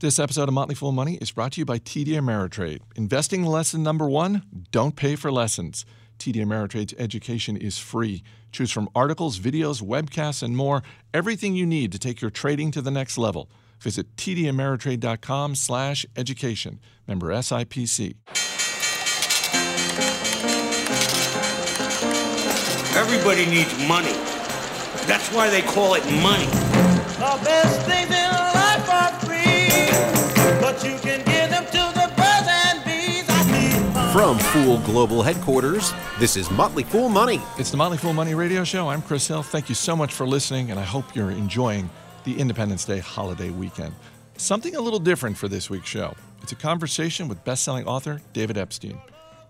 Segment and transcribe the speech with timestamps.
[0.00, 2.80] This episode of Motley Fool Money is brought to you by TD Ameritrade.
[2.96, 5.84] Investing lesson number one don't pay for lessons.
[6.18, 8.22] TD Ameritrade's education is free.
[8.50, 10.82] Choose from articles, videos, webcasts, and more,
[11.12, 13.50] everything you need to take your trading to the next level.
[13.78, 16.80] Visit tdameritrade.com slash education.
[17.06, 18.14] Member SIPC.
[22.96, 24.14] Everybody needs money.
[25.06, 26.46] That's why they call it money.
[26.46, 27.99] The best things
[34.12, 37.40] From Fool Global Headquarters, this is Motley Fool Money.
[37.58, 38.88] It's the Motley Fool Money Radio Show.
[38.88, 39.44] I'm Chris Hill.
[39.44, 41.88] Thank you so much for listening, and I hope you're enjoying
[42.24, 43.94] the Independence Day holiday weekend.
[44.36, 46.16] Something a little different for this week's show.
[46.42, 49.00] It's a conversation with best-selling author David Epstein.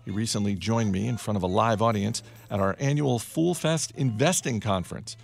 [0.05, 3.91] He recently joined me in front of a live audience at our annual Fool Fest
[3.95, 5.17] Investing Conference.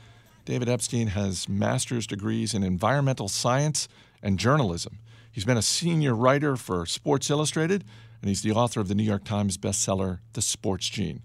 [0.46, 3.88] David Epstein has master's degrees in environmental science
[4.24, 4.98] and journalism.
[5.32, 7.84] He's been a senior writer for Sports Illustrated,
[8.22, 11.22] and he's the author of the New York Times bestseller, The Sports Gene.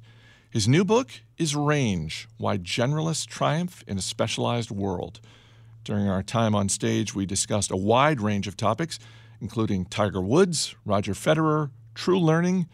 [0.50, 5.20] His new book is Range Why Generalists Triumph in a Specialized World.
[5.84, 8.98] During our time on stage, we discussed a wide range of topics,
[9.40, 12.68] including Tiger Woods, Roger Federer, true learning,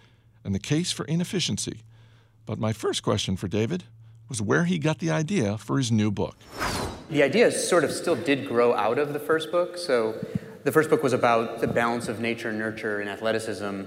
[0.44, 1.83] and the case for inefficiency.
[2.46, 3.84] But my first question for David
[4.28, 6.36] was where he got the idea for his new book.
[7.11, 9.78] The idea sort of still did grow out of the first book.
[9.78, 10.14] So
[10.64, 13.84] the first book was about the balance of nature and nurture in athleticism.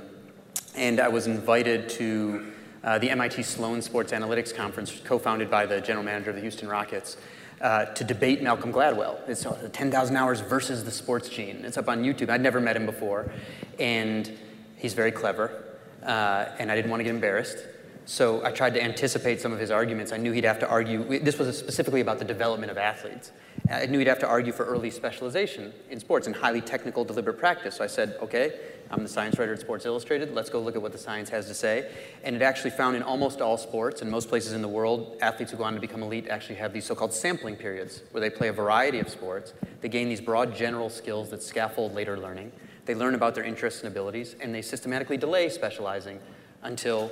[0.76, 5.66] And I was invited to uh, the MIT Sloan Sports Analytics Conference, co founded by
[5.66, 7.18] the general manager of the Houston Rockets,
[7.60, 9.18] uh, to debate Malcolm Gladwell.
[9.28, 11.66] It's uh, 10,000 Hours versus the Sports Gene.
[11.66, 12.30] It's up on YouTube.
[12.30, 13.32] I'd never met him before.
[13.80, 14.32] And
[14.78, 15.64] he's very clever.
[16.04, 17.58] Uh, and I didn't want to get embarrassed.
[18.12, 20.12] So I tried to anticipate some of his arguments.
[20.12, 23.32] I knew he'd have to argue, this was specifically about the development of athletes.
[23.70, 27.40] I knew he'd have to argue for early specialization in sports and highly technical, deliberate
[27.40, 27.78] practice.
[27.78, 28.60] So I said, okay,
[28.90, 30.36] I'm the science writer at Sports Illustrated.
[30.36, 31.90] Let's go look at what the science has to say.
[32.26, 35.54] And it actually found in almost all sports and most places in the world, athletes
[35.54, 38.30] who go on to become elite actually have these so called sampling periods where they
[38.30, 39.54] play a variety of sports.
[39.80, 42.52] They gain these broad general skills that scaffold later learning.
[42.84, 46.20] They learn about their interests and abilities, and they systematically delay specializing
[46.62, 47.10] until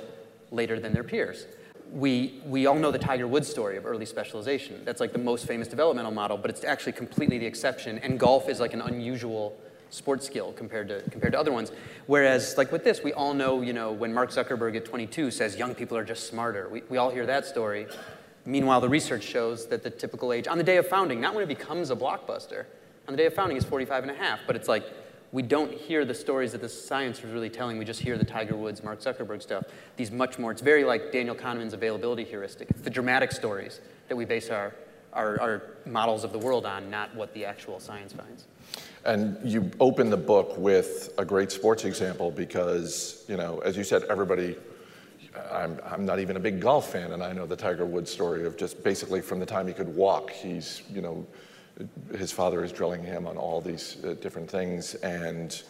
[0.50, 1.46] later than their peers.
[1.92, 4.84] We, we all know the Tiger Woods story of early specialization.
[4.84, 7.98] That's like the most famous developmental model, but it's actually completely the exception.
[7.98, 9.58] And golf is like an unusual
[9.90, 11.72] sports skill compared to, compared to other ones.
[12.06, 15.56] Whereas, like with this, we all know, you know, when Mark Zuckerberg at 22 says
[15.56, 17.86] young people are just smarter, we, we all hear that story.
[18.46, 21.42] Meanwhile, the research shows that the typical age, on the day of founding, not when
[21.42, 22.66] it becomes a blockbuster,
[23.08, 24.84] on the day of founding is 45 and a half, but it's like
[25.32, 27.78] we don't hear the stories that the science was really telling.
[27.78, 29.64] We just hear the Tiger Woods, Mark Zuckerberg stuff.
[29.96, 32.70] These much more, it's very like Daniel Kahneman's availability heuristic.
[32.70, 34.74] It's the dramatic stories that we base our,
[35.12, 38.46] our, our models of the world on, not what the actual science finds.
[39.04, 43.84] And you open the book with a great sports example because, you know, as you
[43.84, 44.56] said, everybody,
[45.50, 48.44] I'm, I'm not even a big golf fan, and I know the Tiger Woods story
[48.44, 51.24] of just basically from the time he could walk, he's, you know,
[52.16, 55.62] his father is drilling him on all these uh, different things, and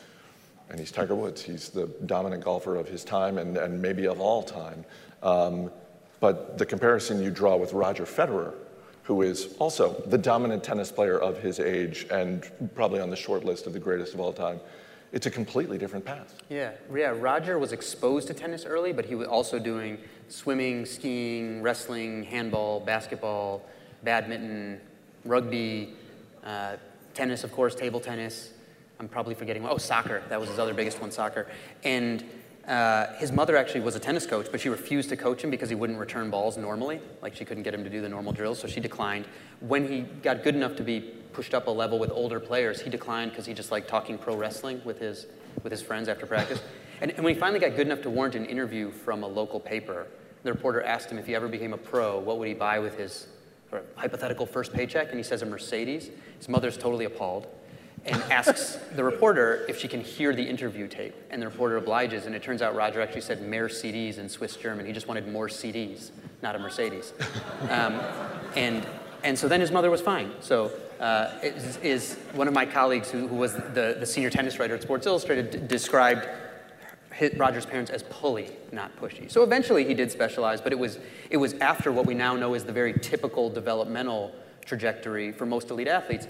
[0.71, 1.43] and he's Tiger Woods.
[1.43, 4.85] He's the dominant golfer of his time and, and maybe of all time.
[5.23, 5.71] Um,
[6.21, 8.55] but the comparison you draw with Roger Federer,
[9.03, 13.45] who is also the dominant tennis player of his age and probably on the short
[13.45, 14.61] list of the greatest of all time,
[15.13, 16.37] it's a completely different path.
[16.49, 17.13] Yeah, yeah.
[17.17, 22.79] Roger was exposed to tennis early, but he was also doing swimming, skiing, wrestling, handball,
[22.79, 23.63] basketball,
[24.05, 24.81] badminton,
[25.25, 25.95] rugby,
[26.45, 26.77] uh,
[27.15, 28.51] tennis, of course, table tennis.
[28.99, 29.67] I'm probably forgetting.
[29.67, 30.23] Oh, soccer.
[30.29, 31.47] That was his other biggest one, soccer.
[31.85, 32.25] And
[32.67, 35.69] uh, his mother actually was a tennis coach, but she refused to coach him because
[35.69, 37.01] he wouldn't return balls normally.
[37.23, 39.27] Like she couldn't get him to do the normal drills, so she declined.
[39.61, 41.01] When he got good enough to be
[41.33, 44.37] pushed up a level with older players, he declined because he just liked talking pro
[44.37, 45.27] wrestling with his
[45.63, 46.61] with his friends after practice.
[47.01, 49.59] And, and when he finally got good enough to warrant an interview from a local
[49.59, 50.07] paper,
[50.43, 52.97] the reporter asked him if he ever became a pro, what would he buy with
[52.97, 53.27] his
[53.73, 56.11] or a hypothetical first paycheck, and he says a Mercedes.
[56.39, 57.47] His mother's totally appalled
[58.05, 61.15] and asks the reporter if she can hear the interview tape.
[61.31, 64.57] And the reporter obliges, and it turns out Roger actually said mehr CDs in Swiss
[64.57, 64.87] German.
[64.87, 66.11] He just wanted more CDs,
[66.43, 67.13] not a Mercedes.
[67.69, 68.01] Um,
[68.57, 68.85] and,
[69.23, 70.33] and so then his mother was fine.
[70.41, 74.59] So uh, is, is one of my colleagues who, who was the, the senior tennis
[74.59, 76.27] writer at Sports Illustrated described
[77.37, 79.31] Roger's parents as pulley, not pushy.
[79.31, 82.55] So eventually he did specialize, but it was, it was after what we now know
[82.55, 84.35] is the very typical developmental
[84.65, 86.27] trajectory for most elite athletes.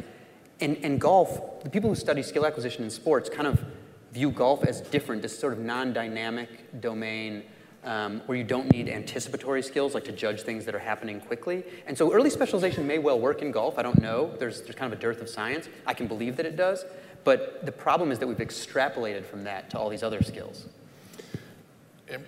[0.61, 3.65] And, and golf, the people who study skill acquisition in sports kind of
[4.13, 7.45] view golf as different, this sort of non-dynamic domain
[7.85, 11.65] um, where you don't need anticipatory skills like to judge things that are happening quickly.
[11.87, 13.79] And so early specialization may well work in golf.
[13.79, 14.35] I don't know.
[14.39, 15.69] There's, there's kind of a dearth of science.
[15.87, 16.85] I can believe that it does.
[17.25, 20.67] But the problem is that we've extrapolated from that to all these other skills.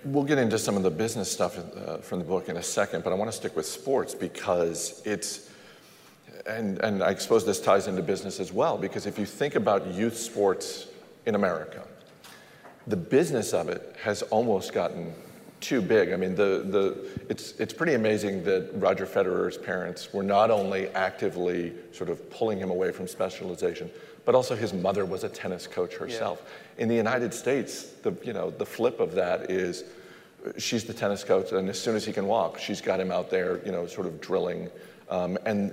[0.05, 3.03] We'll get into some of the business stuff uh, from the book in a second,
[3.03, 5.49] but I want to stick with sports because it's,
[6.45, 9.87] and, and I suppose this ties into business as well, because if you think about
[9.87, 10.87] youth sports
[11.25, 11.83] in America,
[12.87, 15.13] the business of it has almost gotten
[15.63, 16.11] too big.
[16.11, 20.89] I mean, the, the, it's, it's pretty amazing that Roger Federer's parents were not only
[20.89, 23.89] actively sort of pulling him away from specialization,
[24.25, 26.41] but also his mother was a tennis coach herself.
[26.43, 26.83] Yeah.
[26.83, 29.85] In the United States, the, you know, the flip of that is
[30.57, 33.29] she's the tennis coach, and as soon as he can walk, she's got him out
[33.29, 34.69] there, you know, sort of drilling.
[35.09, 35.71] Um, and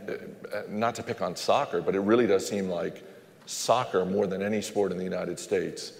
[0.55, 3.03] uh, not to pick on soccer, but it really does seem like
[3.47, 5.93] soccer, more than any sport in the United States,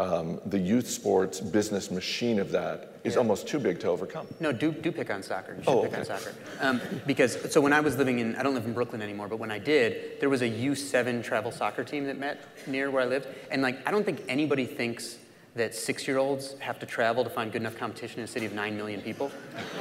[0.00, 3.18] um, the youth sports business machine of that is yeah.
[3.18, 4.26] almost too big to overcome.
[4.40, 5.54] No, do, do pick on soccer.
[5.54, 6.00] You should oh, pick okay.
[6.00, 6.34] on soccer.
[6.60, 9.38] Um, because, so when I was living in, I don't live in Brooklyn anymore, but
[9.38, 13.06] when I did, there was a U7 travel soccer team that met near where I
[13.06, 13.28] lived.
[13.50, 15.18] And like, I don't think anybody thinks
[15.54, 18.76] that six-year-olds have to travel to find good enough competition in a city of nine
[18.76, 19.30] million people.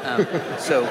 [0.03, 0.25] Um,
[0.57, 0.81] so,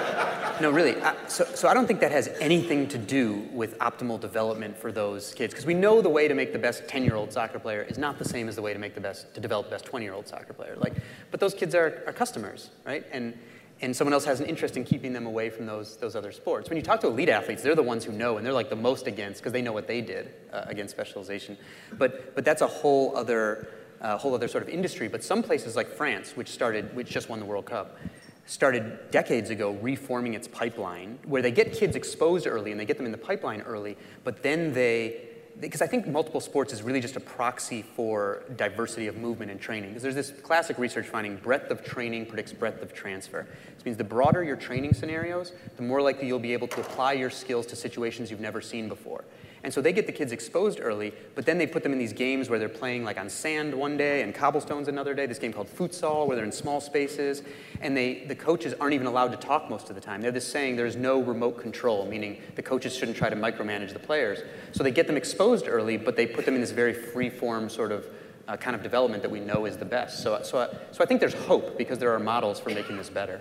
[0.61, 1.01] no, really.
[1.03, 4.93] I, so, so I don't think that has anything to do with optimal development for
[4.93, 7.99] those kids, because we know the way to make the best 10-year-old soccer player is
[7.99, 10.29] not the same as the way to make the best to develop the best 20-year-old
[10.29, 10.77] soccer player.
[10.77, 10.95] Like,
[11.31, 13.05] but those kids are, are customers, right?
[13.11, 13.37] And
[13.81, 16.69] and someone else has an interest in keeping them away from those, those other sports.
[16.69, 18.77] When you talk to elite athletes, they're the ones who know, and they're like the
[18.77, 21.57] most against because they know what they did uh, against specialization.
[21.93, 23.69] But, but that's a whole other
[24.01, 25.09] a whole other sort of industry.
[25.09, 27.99] But some places like France, which started, which just won the World Cup,
[28.47, 32.97] started decades ago reforming its pipeline, where they get kids exposed early and they get
[32.97, 35.29] them in the pipeline early, but then they
[35.61, 39.61] because I think multiple sports is really just a proxy for diversity of movement and
[39.61, 39.91] training.
[39.91, 43.47] Because there's this classic research finding breadth of training predicts breadth of transfer.
[43.75, 47.15] This means the broader your training scenarios, the more likely you'll be able to apply
[47.15, 49.25] your skills to situations you've never seen before.
[49.65, 52.13] And so they get the kids exposed early, but then they put them in these
[52.13, 55.53] games where they're playing like on sand one day and cobblestones another day, this game
[55.53, 57.43] called futsal where they're in small spaces,
[57.81, 60.21] and they, the coaches aren't even allowed to talk most of the time.
[60.21, 63.99] They're just saying there's no remote control, meaning the coaches shouldn't try to micromanage the
[63.99, 64.41] players.
[64.73, 67.91] So they get them exposed early, but they put them in this very free-form sort
[67.91, 68.07] of
[68.47, 70.23] uh, kind of development that we know is the best.
[70.23, 73.41] So, so, so I think there's hope because there are models for making this better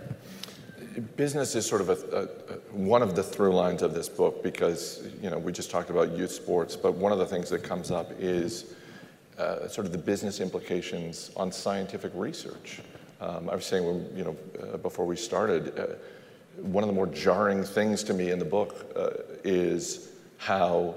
[1.01, 2.25] business is sort of a, a,
[2.75, 6.17] one of the through lines of this book because you know we just talked about
[6.17, 8.73] youth sports, but one of the things that comes up is
[9.37, 12.79] uh, sort of the business implications on scientific research.
[13.21, 15.85] Um, I was saying when, you know uh, before we started, uh,
[16.61, 19.09] one of the more jarring things to me in the book uh,
[19.43, 20.95] is how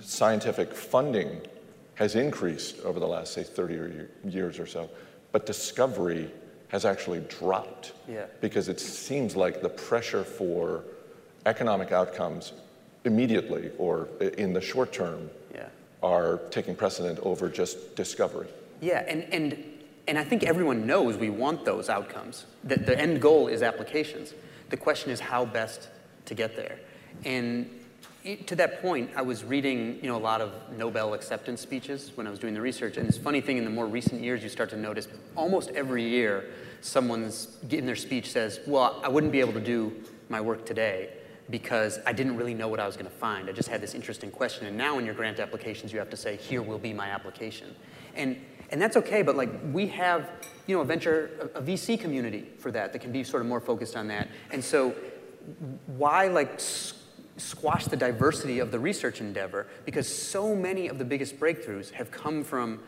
[0.00, 1.40] scientific funding
[1.94, 4.88] has increased over the last say 30 years or so,
[5.30, 6.30] but discovery
[6.72, 7.92] has actually dropped.
[8.08, 8.24] Yeah.
[8.40, 10.84] Because it seems like the pressure for
[11.44, 12.54] economic outcomes
[13.04, 14.08] immediately or
[14.38, 15.68] in the short term yeah.
[16.02, 18.48] are taking precedent over just discovery.
[18.80, 19.64] Yeah, and, and,
[20.08, 22.46] and I think everyone knows we want those outcomes.
[22.64, 24.32] That the end goal is applications.
[24.70, 25.88] The question is how best
[26.24, 26.78] to get there.
[27.26, 27.68] And
[28.46, 32.26] to that point, I was reading, you know, a lot of Nobel acceptance speeches when
[32.26, 32.96] I was doing the research.
[32.96, 36.08] And this funny thing, in the more recent years, you start to notice almost every
[36.08, 39.92] year, someone's in their speech says, "Well, I wouldn't be able to do
[40.28, 41.10] my work today
[41.50, 43.48] because I didn't really know what I was going to find.
[43.48, 46.16] I just had this interesting question." And now, in your grant applications, you have to
[46.16, 47.74] say, "Here will be my application,"
[48.14, 48.40] and
[48.70, 49.22] and that's okay.
[49.22, 50.30] But like we have,
[50.68, 53.48] you know, a venture, a, a VC community for that that can be sort of
[53.48, 54.28] more focused on that.
[54.52, 54.94] And so,
[55.86, 56.60] why like
[57.36, 62.10] squash the diversity of the research endeavor because so many of the biggest breakthroughs have
[62.10, 62.80] come from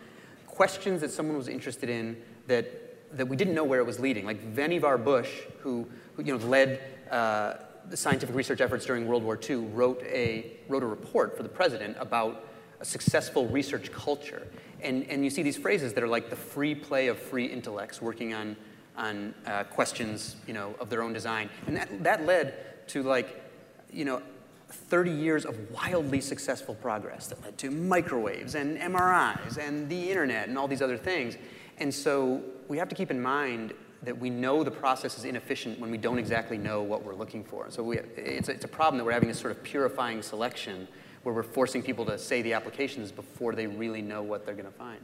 [0.47, 4.25] questions that someone was interested in that, that we didn't know where it was leading.
[4.25, 7.55] Like Vannevar Bush, who, who you know, led uh,
[7.89, 11.49] the scientific research efforts during World War II, wrote a, wrote a report for the
[11.49, 12.47] president about
[12.81, 14.47] a successful research culture.
[14.83, 18.03] And, and you see these phrases that are like the free play of free intellects
[18.03, 18.57] working on,
[18.97, 21.49] on uh, questions you know, of their own design.
[21.67, 23.43] And that, that led to like,
[23.91, 24.23] you know,
[24.69, 30.49] 30 years of wildly successful progress that led to microwaves and MRIs and the internet
[30.49, 31.37] and all these other things.
[31.79, 35.79] And so we have to keep in mind that we know the process is inefficient
[35.79, 37.71] when we don't exactly know what we're looking for.
[37.71, 40.87] So we, it's, a, it's a problem that we're having this sort of purifying selection
[41.23, 44.67] where we're forcing people to say the applications before they really know what they're going
[44.67, 45.01] to find.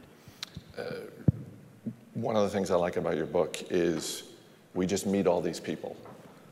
[0.77, 0.83] Uh,
[2.13, 4.23] one of the things I like about your book is
[4.75, 5.97] we just meet all these people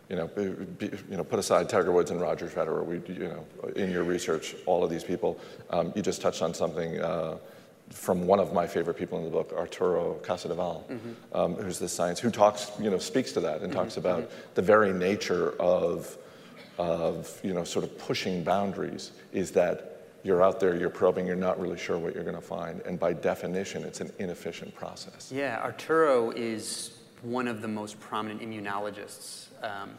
[0.09, 2.83] you know, you know, put aside Tiger Woods and Roger Federer.
[2.83, 5.39] We, you know, in your research, all of these people.
[5.69, 7.37] Um, you just touched on something uh,
[7.91, 11.37] from one of my favorite people in the book, Arturo Casadevall, mm-hmm.
[11.37, 13.79] um, who's the science who talks, you know, speaks to that and mm-hmm.
[13.79, 14.49] talks about mm-hmm.
[14.55, 16.17] the very nature of,
[16.79, 19.11] of, you know, sort of pushing boundaries.
[19.31, 22.41] Is that you're out there, you're probing, you're not really sure what you're going to
[22.41, 22.81] find.
[22.81, 25.31] And by definition, it's an inefficient process.
[25.31, 29.91] Yeah, Arturo is one of the most prominent immunologists um,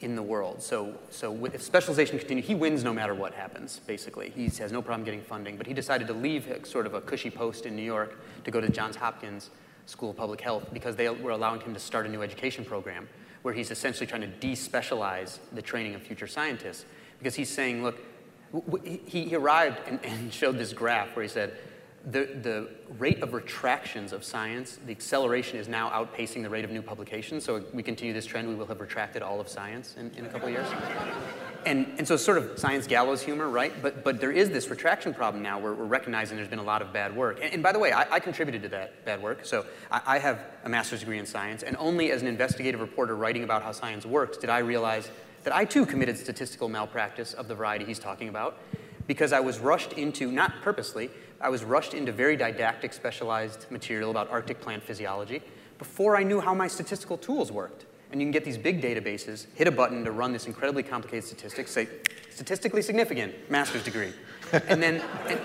[0.00, 0.62] in the world.
[0.62, 4.30] So, so if specialization continues, he wins no matter what happens, basically.
[4.30, 7.00] He has no problem getting funding, but he decided to leave a, sort of a
[7.00, 9.50] cushy post in New York to go to Johns Hopkins
[9.86, 13.08] School of Public Health because they were allowing him to start a new education program
[13.42, 16.84] where he's essentially trying to despecialize the training of future scientists.
[17.18, 17.98] Because he's saying, look,
[18.84, 21.56] he, he arrived and, and showed this graph where he said,
[22.10, 26.70] the, the rate of retractions of science, the acceleration is now outpacing the rate of
[26.70, 27.44] new publications.
[27.44, 30.28] So we continue this trend, we will have retracted all of science in, in a
[30.28, 30.66] couple of years.
[31.66, 33.72] And, and so sort of science gallows humor, right?
[33.82, 36.80] But, but there is this retraction problem now where we're recognizing there's been a lot
[36.80, 37.40] of bad work.
[37.42, 39.44] And, and by the way, I, I, contributed to that bad work.
[39.44, 43.16] So I, I have a master's degree in science, and only as an investigative reporter
[43.16, 45.10] writing about how science works did I realize
[45.44, 48.58] that I too committed statistical malpractice of the variety he's talking about
[49.08, 54.10] because I was rushed into, not purposely, I was rushed into very didactic, specialized material
[54.10, 55.42] about Arctic plant physiology
[55.78, 57.86] before I knew how my statistical tools worked.
[58.10, 61.24] And you can get these big databases, hit a button to run this incredibly complicated
[61.24, 61.88] statistics, say,
[62.30, 64.12] statistically significant, master's degree.
[64.52, 65.40] and then, and,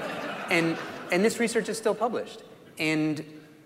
[0.50, 0.78] and,
[1.12, 2.44] and, this research is still published.
[2.80, 3.20] And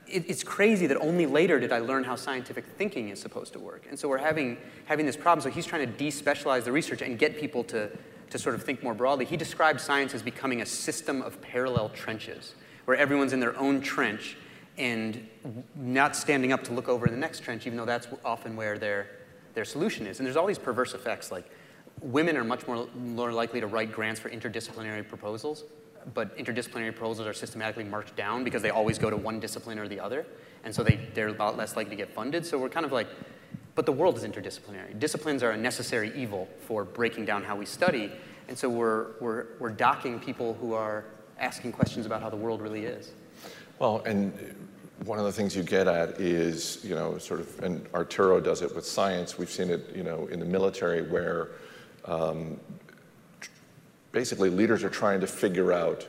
[0.08, 3.60] it, it's crazy that only later did I learn how scientific thinking is supposed to
[3.60, 3.86] work.
[3.88, 5.44] And so we're having, having this problem.
[5.44, 7.92] So he's trying to despecialize the research and get people to,
[8.30, 11.90] to sort of think more broadly, he described science as becoming a system of parallel
[11.90, 12.56] trenches,
[12.86, 14.38] where everyone's in their own trench
[14.78, 15.28] and
[15.76, 18.78] not standing up to look over in the next trench, even though that's often where
[18.78, 19.08] their,
[19.54, 20.20] their solution is.
[20.20, 21.50] And there's all these perverse effects, like
[22.02, 25.64] women are much more, more likely to write grants for interdisciplinary proposals,
[26.14, 29.88] but interdisciplinary proposals are systematically marked down because they always go to one discipline or
[29.88, 30.26] the other,
[30.64, 32.46] and so they, they're a lot less likely to get funded.
[32.46, 33.08] So we're kind of like
[33.78, 34.98] but the world is interdisciplinary.
[34.98, 38.12] Disciplines are a necessary evil for breaking down how we study.
[38.48, 41.06] And so we're, we're, we're docking people who are
[41.40, 43.12] asking questions about how the world really is.
[43.78, 44.34] Well, and
[45.06, 48.64] one of the things you get at is, you know, sort of, and Arturo does
[48.64, 49.38] it with science.
[49.38, 51.50] We've seen it, you know, in the military where
[52.06, 52.60] um,
[54.12, 56.08] basically leaders are trying to figure out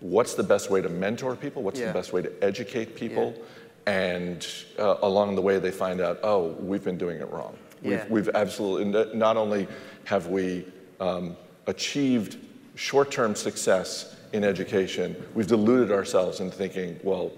[0.00, 1.86] what's the best way to mentor people, what's yeah.
[1.86, 3.32] the best way to educate people.
[3.34, 3.42] Yeah
[3.86, 4.46] and
[4.78, 7.56] uh, along the way they find out, oh, we've been doing it wrong.
[7.82, 8.02] Yeah.
[8.04, 9.68] We've, we've absolutely, not only
[10.04, 10.64] have we
[11.00, 12.38] um, achieved
[12.74, 17.30] short-term success in education, we've deluded ourselves in thinking, well,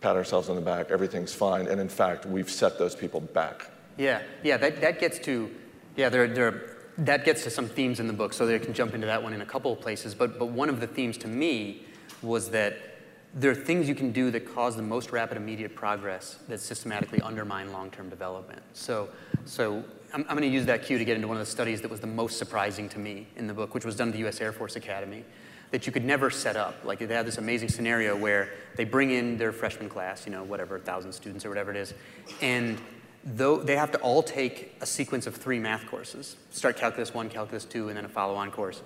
[0.00, 3.70] pat ourselves on the back, everything's fine, and in fact, we've set those people back.
[3.96, 5.50] Yeah, yeah, that, that gets to,
[5.96, 8.94] yeah, there, there, that gets to some themes in the book, so they can jump
[8.94, 11.28] into that one in a couple of places, but, but one of the themes to
[11.28, 11.84] me
[12.22, 12.93] was that
[13.34, 17.20] there are things you can do that cause the most rapid immediate progress that systematically
[17.20, 18.62] undermine long-term development.
[18.74, 19.08] So,
[19.44, 21.80] so I'm, I'm going to use that cue to get into one of the studies
[21.80, 24.20] that was the most surprising to me in the book, which was done at the
[24.20, 24.40] U.S.
[24.40, 25.24] Air Force Academy,
[25.72, 26.76] that you could never set up.
[26.84, 30.44] Like they have this amazing scenario where they bring in their freshman class, you know,
[30.44, 31.92] whatever, 1,000 students or whatever it is,
[32.40, 32.80] and
[33.24, 37.28] though they have to all take a sequence of three math courses, start calculus one,
[37.28, 38.82] calculus two, and then a follow-on course.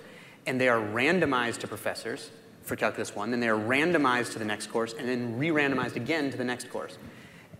[0.46, 2.30] And they are randomized to professors
[2.68, 6.30] for Calculus 1, then they are randomized to the next course, and then re-randomized again
[6.30, 6.98] to the next course.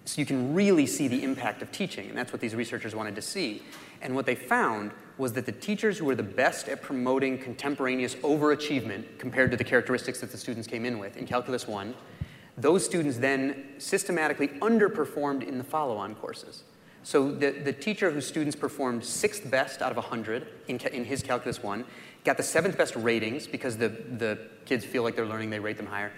[0.05, 3.15] So you can really see the impact of teaching, and that's what these researchers wanted
[3.17, 3.63] to see.
[4.01, 8.15] And what they found was that the teachers who were the best at promoting contemporaneous
[8.17, 11.95] overachievement compared to the characteristics that the students came in with in Calculus 1,
[12.57, 16.63] those students then systematically underperformed in the follow-on courses.
[17.03, 21.23] So the, the teacher whose students performed sixth best out of 100 in, in his
[21.23, 21.85] Calculus 1
[22.25, 25.77] got the seventh best ratings because the, the kids feel like they're learning, they rate
[25.77, 26.13] them higher,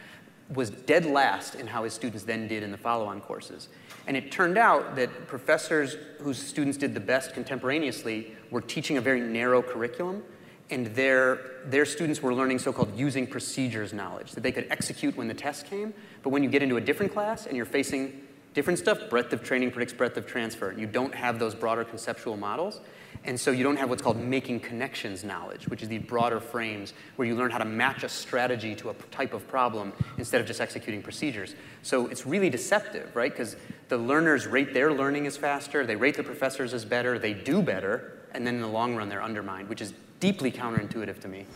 [0.52, 3.68] was dead last in how his students then did in the follow-on courses.
[4.06, 9.00] And it turned out that professors whose students did the best contemporaneously were teaching a
[9.00, 10.24] very narrow curriculum,
[10.70, 15.28] and their, their students were learning so-called using procedures knowledge, that they could execute when
[15.28, 18.20] the test came, but when you get into a different class and you're facing
[18.54, 22.36] different stuff, breadth of training predicts breadth of transfer, you don't have those broader conceptual
[22.36, 22.80] models,
[23.24, 26.94] and so you don't have what's called making connections knowledge, which is the broader frames
[27.16, 30.46] where you learn how to match a strategy to a type of problem instead of
[30.46, 31.54] just executing procedures.
[31.82, 33.30] So it's really deceptive, right?
[33.30, 33.56] Because
[33.88, 37.60] the learners rate their learning as faster, they rate the professors as better, they do
[37.60, 41.46] better, and then in the long run they're undermined, which is deeply counterintuitive to me.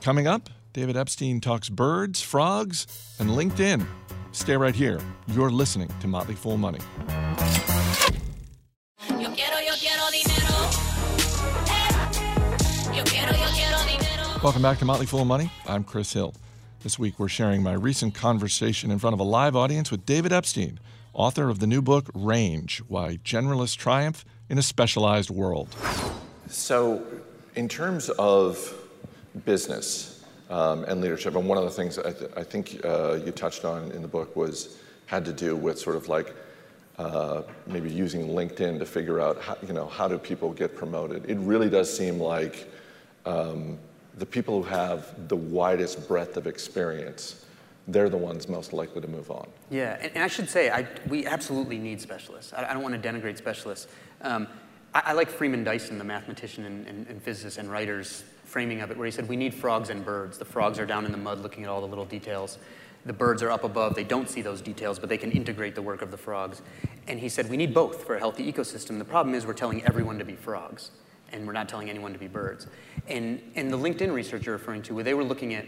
[0.00, 2.86] Coming up, David Epstein talks birds, frogs,
[3.18, 3.86] and LinkedIn.
[4.32, 5.00] Stay right here.
[5.28, 6.80] You're listening to Motley Fool Money.
[14.42, 15.50] Welcome back to Motley Fool Money.
[15.66, 16.34] I'm Chris Hill.
[16.82, 20.32] This week we're sharing my recent conversation in front of a live audience with David
[20.32, 20.78] Epstein,
[21.12, 25.74] author of the new book Range Why Generalists Triumph in a Specialized World.
[26.46, 27.02] So,
[27.56, 28.72] in terms of
[29.44, 30.17] business,
[30.50, 31.34] um, and leadership.
[31.36, 34.08] And one of the things I, th- I think uh, you touched on in the
[34.08, 36.34] book was had to do with sort of like
[36.98, 41.28] uh, maybe using LinkedIn to figure out how, you know how do people get promoted.
[41.30, 42.70] It really does seem like
[43.24, 43.78] um,
[44.18, 47.44] the people who have the widest breadth of experience,
[47.86, 49.46] they're the ones most likely to move on.
[49.70, 52.52] Yeah, and, and I should say, I, we absolutely need specialists.
[52.52, 53.86] I, I don't want to denigrate specialists.
[54.22, 54.48] Um,
[54.94, 58.90] I, I, like Freeman Dyson, the mathematician and, and, and physicist and writer's framing of
[58.90, 60.38] it, where he said, We need frogs and birds.
[60.38, 62.58] The frogs are down in the mud looking at all the little details.
[63.06, 65.82] The birds are up above, they don't see those details, but they can integrate the
[65.82, 66.62] work of the frogs.
[67.06, 68.98] And he said, We need both for a healthy ecosystem.
[68.98, 70.90] The problem is, we're telling everyone to be frogs,
[71.32, 72.66] and we're not telling anyone to be birds.
[73.06, 75.66] And, and the LinkedIn research you're referring to, where they were looking at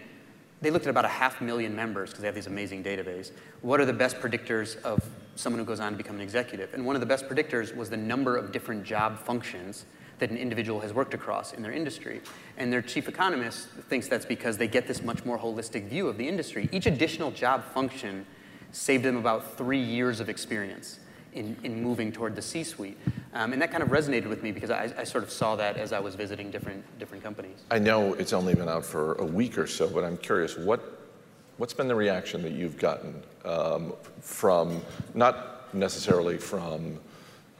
[0.63, 3.31] they looked at about a half million members because they have these amazing database.
[3.63, 5.03] What are the best predictors of
[5.35, 6.75] someone who goes on to become an executive?
[6.75, 9.87] And one of the best predictors was the number of different job functions
[10.21, 12.21] that an individual has worked across in their industry.
[12.57, 16.17] And their chief economist thinks that's because they get this much more holistic view of
[16.17, 16.69] the industry.
[16.71, 18.27] Each additional job function
[18.71, 21.01] saved them about three years of experience
[21.33, 22.99] in, in moving toward the C-suite.
[23.33, 25.77] Um, and that kind of resonated with me because I, I, sort of saw that
[25.77, 27.59] as I was visiting different, different companies.
[27.71, 31.01] I know it's only been out for a week or so, but I'm curious, what,
[31.57, 34.83] what's been the reaction that you've gotten um, from,
[35.15, 36.99] not necessarily from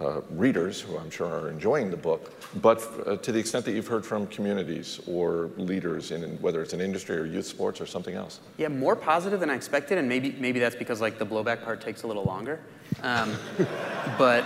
[0.01, 3.73] uh, readers, who I'm sure are enjoying the book, but uh, to the extent that
[3.73, 7.87] you've heard from communities or leaders in whether it's in industry or youth sports or
[7.87, 8.41] something else?
[8.57, 11.81] Yeah, more positive than I expected, and maybe maybe that's because like the blowback part
[11.81, 12.61] takes a little longer.
[13.03, 13.37] Um,
[14.19, 14.45] but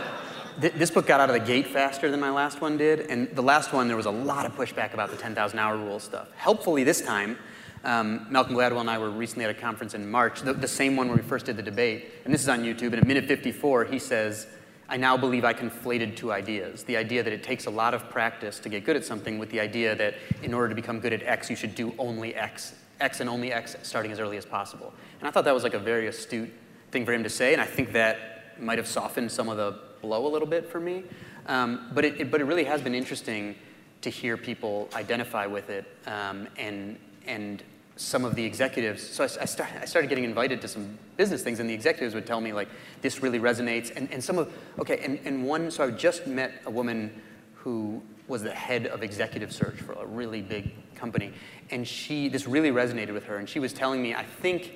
[0.61, 3.29] th- this book got out of the gate faster than my last one did, and
[3.37, 6.29] the last one there was a lot of pushback about the 10,000 hour rule stuff.
[6.37, 7.39] Helpfully, this time.
[7.85, 10.97] Um, Malcolm Gladwell and I were recently at a conference in March, the, the same
[10.97, 12.87] one where we first did the debate, and this is on YouTube.
[12.87, 14.47] And at minute 54, he says,
[14.89, 16.85] I now believe I conflated two ideas.
[16.85, 19.51] The idea that it takes a lot of practice to get good at something with
[19.51, 22.75] the idea that in order to become good at X, you should do only X,
[23.01, 24.93] X and only X starting as early as possible.
[25.21, 26.53] And I thought that was like a very astute
[26.91, 29.79] thing for him to say, and I think that might have softened some of the
[30.01, 31.03] blow a little bit for me.
[31.47, 33.57] Um, but, it, it, but it really has been interesting
[34.03, 37.63] to hear people identify with it um, and, and
[37.97, 41.43] some of the executives, so I, I, start, I, started getting invited to some business
[41.43, 42.69] things, and the executives would tell me, like,
[43.03, 43.95] this really resonates.
[43.95, 47.23] And, and some of, okay, and, and one, so I just met a woman
[47.55, 51.33] who was the head of executive search for a really big company.
[51.71, 54.73] And she, this really resonated with her, and she was telling me, I think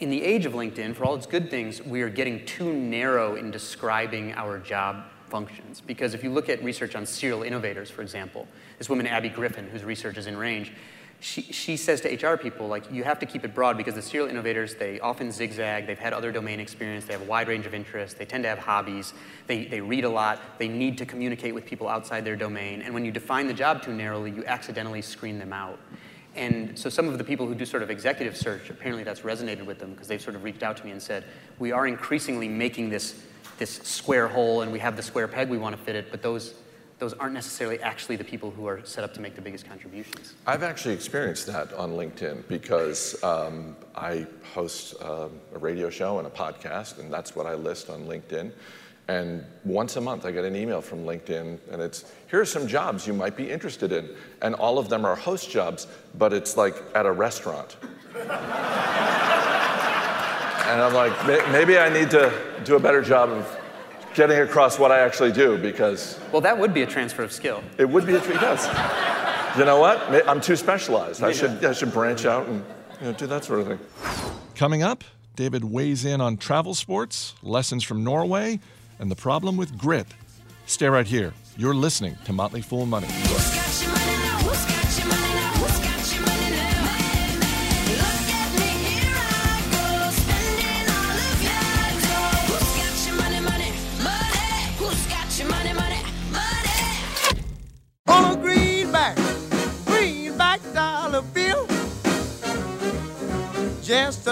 [0.00, 3.36] in the age of LinkedIn, for all its good things, we are getting too narrow
[3.36, 5.80] in describing our job functions.
[5.80, 9.68] Because if you look at research on serial innovators, for example, this woman, Abbie Griffin,
[9.68, 10.72] whose research is in range,
[11.20, 14.02] she, she says to HR people, like, you have to keep it broad because the
[14.02, 17.66] serial innovators, they often zigzag, they've had other domain experience, they have a wide range
[17.66, 19.12] of interests, they tend to have hobbies,
[19.46, 22.94] they, they read a lot, they need to communicate with people outside their domain, and
[22.94, 25.78] when you define the job too narrowly, you accidentally screen them out.
[26.36, 29.66] And so some of the people who do sort of executive search, apparently that's resonated
[29.66, 31.24] with them because they've sort of reached out to me and said,
[31.58, 33.22] we are increasingly making this,
[33.58, 36.22] this square hole and we have the square peg we want to fit it, but
[36.22, 36.54] those
[37.00, 40.34] those aren't necessarily actually the people who are set up to make the biggest contributions.
[40.46, 46.26] I've actually experienced that on LinkedIn because um, I host um, a radio show and
[46.26, 48.52] a podcast, and that's what I list on LinkedIn.
[49.08, 52.68] And once a month, I get an email from LinkedIn, and it's here are some
[52.68, 54.08] jobs you might be interested in.
[54.42, 57.76] And all of them are host jobs, but it's like at a restaurant.
[58.14, 58.30] and
[60.80, 62.32] I'm like, maybe I need to
[62.64, 63.59] do a better job of
[64.14, 66.18] getting across what I actually do because.
[66.32, 67.62] Well, that would be a transfer of skill.
[67.78, 68.40] It would be a transfer.
[68.42, 69.58] yes.
[69.58, 70.00] You know what?
[70.28, 71.22] I'm too specialized.
[71.22, 72.64] I should, I should branch out and
[73.00, 73.78] you know, do that sort of thing.
[74.54, 75.02] Coming up,
[75.34, 78.60] David weighs in on travel sports, lessons from Norway,
[78.98, 80.06] and the problem with grit.
[80.66, 81.32] Stay right here.
[81.56, 83.08] You're listening to Motley Fool Money.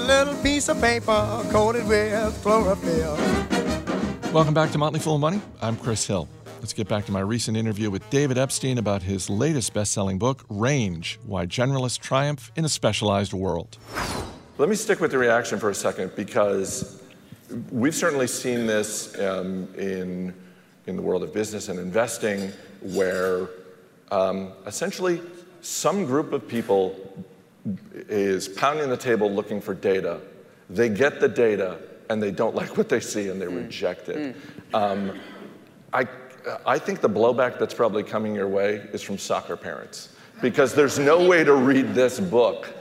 [0.09, 3.15] Little piece of paper coated with chlorophyll.
[4.33, 5.43] Welcome back to Motley Fool Money.
[5.61, 6.31] I'm Chris Hill.
[6.61, 10.19] Let's get back to my recent interview with David Epstein about his latest best selling
[10.19, 13.77] book, Range Why Generalists Triumph in a Specialized World.
[14.57, 17.03] Let me stick with the reaction for a second because
[17.71, 20.35] we've certainly seen this um, in,
[20.87, 23.51] in the world of business and investing where
[24.11, 25.21] um, essentially
[25.61, 26.97] some group of people
[28.09, 30.21] is pounding the table looking for data.
[30.71, 31.79] They get the data
[32.11, 33.57] and they don't like what they see and they mm.
[33.57, 34.37] reject it.
[34.73, 34.75] Mm.
[34.75, 35.21] Um,
[35.93, 36.07] I,
[36.67, 40.99] I think the blowback that's probably coming your way is from soccer parents because there's
[40.99, 42.73] no way to read this book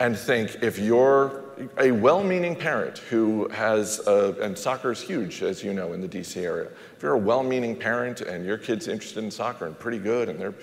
[0.00, 1.44] and think if you're
[1.78, 6.08] a well-meaning parent who has, a, and soccer is huge, as you know, in the
[6.08, 6.68] DC area.
[6.96, 10.38] If you're a well-meaning parent and your kid's interested in soccer and pretty good and
[10.38, 10.54] they're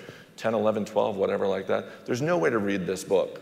[0.42, 3.40] 10, 11, 12, whatever like that, there's no way to read this book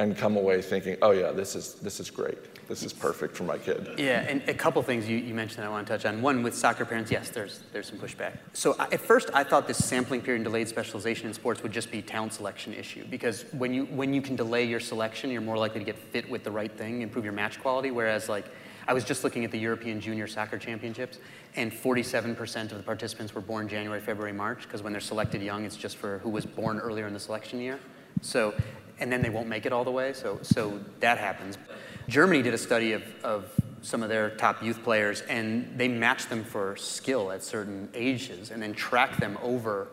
[0.00, 2.66] and come away thinking, oh yeah, this is, this is great.
[2.66, 3.88] This is perfect for my kid.
[3.96, 6.20] Yeah, and a couple things you, you mentioned that I want to touch on.
[6.22, 8.38] One, with soccer parents, yes, there's, there's some pushback.
[8.52, 11.70] So I, at first, I thought this sampling period and delayed specialization in sports would
[11.70, 15.42] just be talent selection issue because when you, when you can delay your selection, you're
[15.42, 18.46] more likely to get fit with the right thing, improve your match quality, whereas like,
[18.88, 21.18] I was just looking at the European Junior Soccer Championships,
[21.56, 25.64] and 47% of the participants were born January, February, March, because when they're selected young,
[25.64, 27.78] it's just for who was born earlier in the selection year.
[28.22, 28.54] So,
[28.98, 31.58] and then they won't make it all the way, so, so that happens.
[32.08, 33.50] Germany did a study of, of
[33.82, 38.50] some of their top youth players, and they matched them for skill at certain ages
[38.50, 39.88] and then tracked them over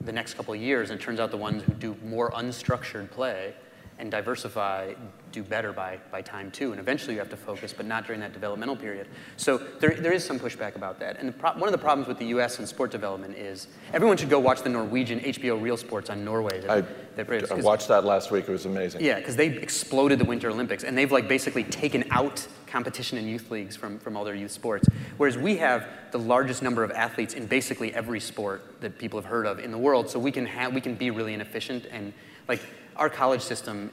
[0.00, 0.90] the next couple years.
[0.90, 3.54] And it turns out the ones who do more unstructured play
[4.02, 4.92] and diversify
[5.30, 6.72] do better by, by time two.
[6.72, 9.06] And eventually you have to focus, but not during that developmental period.
[9.36, 11.20] So there, there is some pushback about that.
[11.20, 14.28] And pro- one of the problems with the US and sport development is everyone should
[14.28, 16.60] go watch the Norwegian HBO Real Sports on Norway.
[16.62, 16.80] That, I,
[17.22, 18.48] that I watched that last week.
[18.48, 19.04] It was amazing.
[19.04, 23.28] yeah, because they exploded the Winter Olympics, and they've like basically taken out competition in
[23.28, 24.88] youth leagues from, from all their youth sports.
[25.16, 29.30] Whereas we have the largest number of athletes in basically every sport that people have
[29.30, 32.12] heard of in the world, so we can have we can be really inefficient and
[32.48, 32.60] like
[32.96, 33.90] our college system.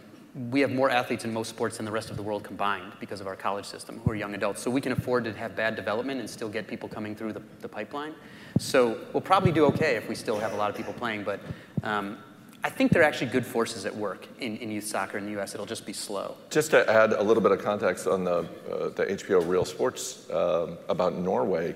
[0.52, 3.20] We have more athletes in most sports than the rest of the world combined because
[3.20, 4.62] of our college system, who are young adults.
[4.62, 7.42] So we can afford to have bad development and still get people coming through the,
[7.62, 8.14] the pipeline.
[8.60, 11.40] So we'll probably do okay if we still have a lot of people playing, but
[11.84, 12.18] um,
[12.64, 15.42] I think there are actually good forces at work in, in youth soccer in the
[15.42, 15.54] US.
[15.54, 16.36] It'll just be slow.
[16.50, 20.30] Just to add a little bit of context on the, uh, the HBO Real Sports
[20.32, 21.74] um about Norway,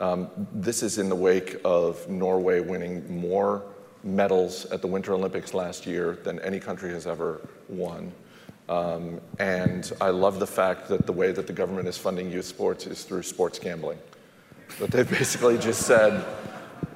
[0.00, 3.62] um, this is in the wake of Norway winning more
[4.04, 8.12] medals at the Winter Olympics last year than any country has ever won.
[8.68, 12.44] Um, and I love the fact that the way that the government is funding youth
[12.44, 13.98] sports is through sports gambling.
[14.78, 16.24] That they basically just said,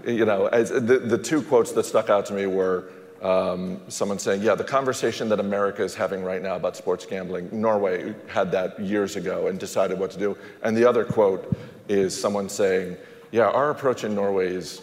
[0.07, 2.91] you know, the, the two quotes that stuck out to me were
[3.23, 7.49] um, someone saying, yeah, the conversation that America is having right now about sports gambling,
[7.53, 10.37] Norway had that years ago and decided what to do.
[10.63, 11.57] And the other quote
[11.89, 12.97] is someone saying,
[13.33, 14.83] yeah, our approach in Norway is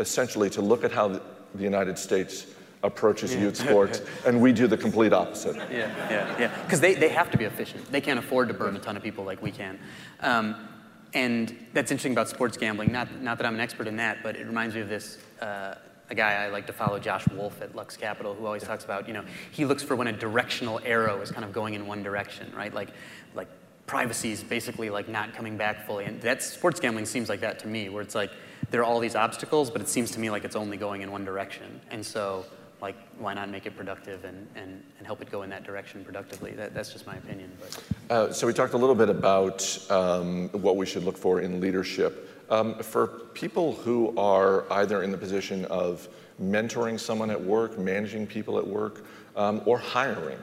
[0.00, 1.20] essentially to look at how
[1.54, 2.46] the, United States
[2.82, 5.56] approaches youth sports, and we do the complete opposite.
[5.56, 6.62] Yeah, yeah, yeah.
[6.62, 7.90] Because they, they have to be efficient.
[7.90, 9.78] They can't afford to burn a ton of people like we can.
[10.20, 10.68] Um,
[11.14, 12.92] and that's interesting about sports gambling.
[12.92, 15.18] Not, not that I'm an expert in that, but it reminds me of this.
[15.40, 15.76] Uh,
[16.10, 19.08] a guy I like to follow, Josh Wolfe at Lux Capital, who always talks about,
[19.08, 22.02] you know, he looks for when a directional arrow is kind of going in one
[22.02, 22.72] direction, right?
[22.74, 22.90] Like,
[23.34, 23.48] like
[23.86, 26.04] privacy is basically like not coming back fully.
[26.04, 28.30] And that sports gambling seems like that to me, where it's like
[28.70, 31.10] there are all these obstacles, but it seems to me like it's only going in
[31.10, 31.80] one direction.
[31.90, 32.44] And so,
[32.80, 36.04] like, why not make it productive and, and, and help it go in that direction
[36.04, 36.52] productively?
[36.52, 37.50] That, that's just my opinion.
[37.60, 41.40] But Uh, so we talked a little bit about um, what we should look for
[41.40, 42.30] in leadership.
[42.50, 46.08] Um, for people who are either in the position of
[46.42, 49.04] mentoring someone at work, managing people at work,
[49.36, 50.38] um, or hiring,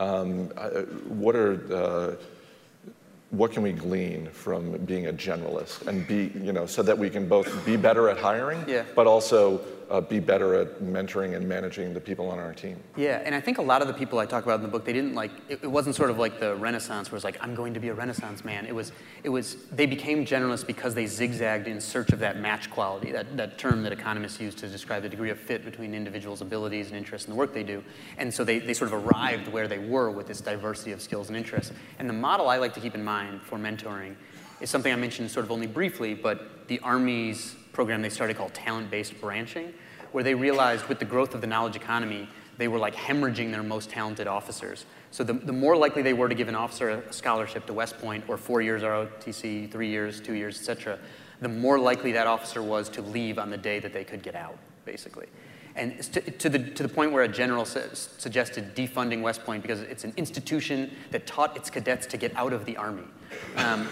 [0.00, 2.18] um, uh, what are the,
[3.36, 7.10] what can we glean from being a generalist and be, you know, so that we
[7.10, 8.84] can both be better at hiring, Yeah.
[8.94, 12.78] but also uh, be better at mentoring and managing the people on our team?
[12.96, 14.84] Yeah, and I think a lot of the people I talk about in the book,
[14.84, 15.30] they didn't like.
[15.48, 17.88] It, it wasn't sort of like the Renaissance, where it's like I'm going to be
[17.88, 18.66] a Renaissance man.
[18.66, 18.92] It was,
[19.22, 19.56] it was.
[19.72, 23.82] They became generalists because they zigzagged in search of that match quality, that, that term
[23.82, 27.32] that economists use to describe the degree of fit between individuals' abilities and interests in
[27.32, 27.82] the work they do.
[28.18, 31.28] And so they, they sort of arrived where they were with this diversity of skills
[31.28, 31.72] and interests.
[31.98, 34.16] And the model I like to keep in mind for mentoring
[34.60, 38.54] is something I mentioned sort of only briefly, but the Army's program they started called
[38.54, 39.74] talent-based branching,
[40.12, 43.62] where they realized with the growth of the knowledge economy, they were like hemorrhaging their
[43.62, 44.86] most talented officers.
[45.10, 47.98] So the, the more likely they were to give an officer a scholarship to West
[47.98, 50.98] Point or four years ROTC, three years, two years, et cetera,
[51.40, 54.36] the more likely that officer was to leave on the day that they could get
[54.36, 55.26] out, basically.
[55.76, 59.62] And to, to, the, to the point where a general su- suggested defunding West Point
[59.62, 63.02] because it's an institution that taught its cadets to get out of the Army.
[63.56, 63.86] Um,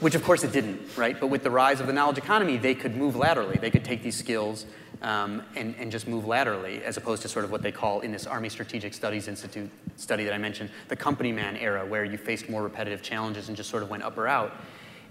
[0.00, 1.18] which of course it didn't, right?
[1.18, 3.56] But with the rise of the knowledge economy, they could move laterally.
[3.60, 4.66] They could take these skills
[5.02, 8.12] um, and, and just move laterally, as opposed to sort of what they call in
[8.12, 12.18] this Army Strategic Studies Institute study that I mentioned, the company man era, where you
[12.18, 14.52] faced more repetitive challenges and just sort of went up or out.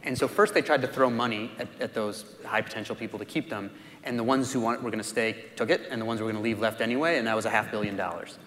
[0.03, 3.25] And so first they tried to throw money at, at those high potential people to
[3.25, 3.71] keep them,
[4.03, 6.25] and the ones who want, were going to stay took it, and the ones who
[6.25, 8.37] were going to leave left anyway, and that was a half billion dollars.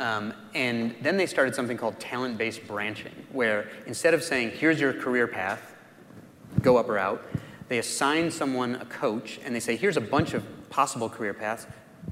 [0.00, 4.94] Um, and then they started something called talent-based branching, where instead of saying, here's your
[4.94, 5.76] career path,
[6.62, 7.22] go up or out,
[7.68, 11.66] they assign someone a coach, and they say, here's a bunch of possible career paths,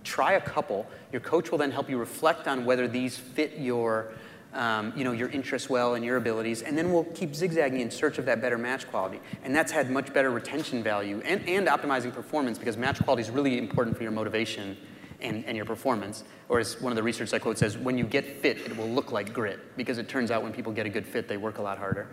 [0.04, 0.86] try a couple.
[1.12, 4.12] Your coach will then help you reflect on whether these fit your
[4.54, 7.90] um, you know, your interests well and your abilities, and then we'll keep zigzagging in
[7.90, 9.20] search of that better match quality.
[9.44, 13.30] And that's had much better retention value and, and optimizing performance because match quality is
[13.30, 14.76] really important for your motivation
[15.20, 16.24] and, and your performance.
[16.48, 18.88] Or as one of the research I quote says, when you get fit, it will
[18.88, 21.58] look like grit because it turns out when people get a good fit, they work
[21.58, 22.08] a lot harder.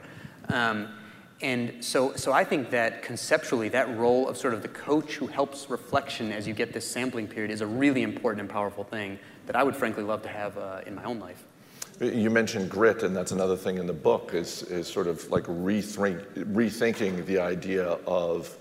[0.50, 0.90] Um,
[1.42, 5.28] and so, so I think that conceptually, that role of sort of the coach who
[5.28, 9.20] helps reflection as you get this sampling period is a really important and powerful thing
[9.46, 11.44] that I would frankly love to have uh, in my own life.
[12.00, 15.44] You mentioned grit, and that's another thing in the book is, is sort of like
[15.44, 18.56] rethink, rethinking the idea of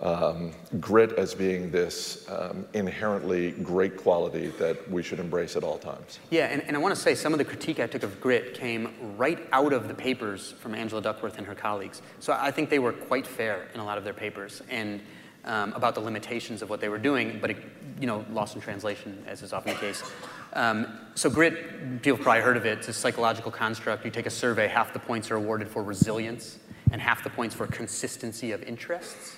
[0.00, 5.78] um, grit as being this um, inherently great quality that we should embrace at all
[5.78, 6.18] times.
[6.30, 8.54] Yeah, and, and I want to say some of the critique I took of grit
[8.54, 12.02] came right out of the papers from Angela Duckworth and her colleagues.
[12.18, 15.00] So I think they were quite fair in a lot of their papers and
[15.44, 17.58] um, about the limitations of what they were doing, but it,
[18.00, 20.02] you know, lost in translation, as is often the case.
[20.54, 22.78] Um, so grit, people probably heard of it.
[22.78, 24.04] It's a psychological construct.
[24.04, 26.58] You take a survey, half the points are awarded for resilience,
[26.90, 29.36] and half the points for consistency of interests.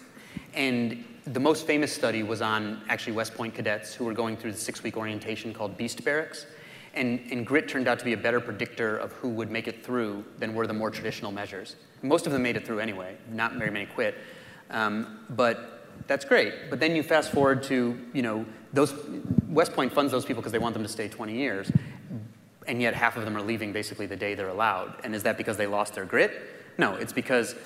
[0.56, 4.52] And the most famous study was on actually West Point cadets who were going through
[4.52, 6.46] the six week orientation called Beast Barracks.
[6.94, 9.84] And, and, grit turned out to be a better predictor of who would make it
[9.84, 11.76] through than were the more traditional measures.
[12.00, 14.14] Most of them made it through anyway, not very many quit.
[14.70, 16.70] Um, but that's great.
[16.70, 18.94] But then you fast forward to, you know, those,
[19.46, 21.70] West Point funds those people because they want them to stay 20 years,
[22.66, 24.94] and yet half of them are leaving basically the day they're allowed.
[25.04, 26.32] And is that because they lost their grit?
[26.78, 27.56] No, it's because